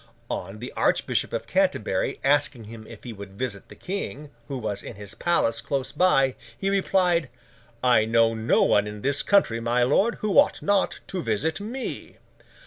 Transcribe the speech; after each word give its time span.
On 0.31 0.57
the 0.57 0.71
Archbishop 0.75 1.31
of 1.31 1.45
Canterbury, 1.45 2.19
asking 2.23 2.63
him 2.63 2.87
if 2.87 3.03
he 3.03 3.13
would 3.13 3.33
visit 3.37 3.69
the 3.69 3.75
King, 3.75 4.31
who 4.47 4.57
was 4.57 4.81
in 4.81 4.95
his 4.95 5.13
palace 5.13 5.61
close 5.61 5.91
by, 5.91 6.33
he 6.57 6.71
replied, 6.71 7.29
'I 7.83 8.05
know 8.05 8.33
no 8.33 8.63
one 8.63 8.87
in 8.87 9.03
this 9.03 9.21
country, 9.21 9.59
my 9.59 9.83
lord, 9.83 10.15
who 10.21 10.39
ought 10.39 10.59
not 10.63 11.01
to 11.05 11.21
visit 11.21 11.59
me. 11.59 12.15